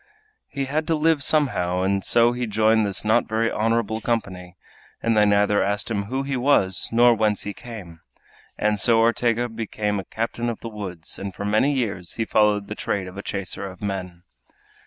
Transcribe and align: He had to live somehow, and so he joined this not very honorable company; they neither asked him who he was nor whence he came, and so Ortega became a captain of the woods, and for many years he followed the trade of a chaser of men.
He 0.47 0.65
had 0.65 0.87
to 0.87 0.95
live 0.95 1.21
somehow, 1.21 1.83
and 1.83 2.03
so 2.03 2.31
he 2.31 2.47
joined 2.47 2.87
this 2.87 3.05
not 3.05 3.27
very 3.29 3.51
honorable 3.51 4.01
company; 4.01 4.55
they 5.03 5.25
neither 5.27 5.61
asked 5.61 5.91
him 5.91 6.05
who 6.05 6.23
he 6.23 6.35
was 6.35 6.89
nor 6.91 7.13
whence 7.13 7.43
he 7.43 7.53
came, 7.53 7.99
and 8.57 8.79
so 8.79 8.97
Ortega 8.99 9.47
became 9.47 9.99
a 9.99 10.03
captain 10.05 10.49
of 10.49 10.59
the 10.61 10.69
woods, 10.69 11.19
and 11.19 11.35
for 11.35 11.45
many 11.45 11.71
years 11.75 12.15
he 12.15 12.25
followed 12.25 12.65
the 12.67 12.73
trade 12.73 13.07
of 13.07 13.15
a 13.15 13.21
chaser 13.21 13.67
of 13.69 13.79
men. 13.83 14.23